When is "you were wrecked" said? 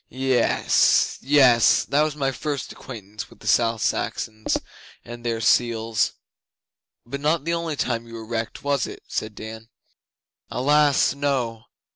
8.07-8.63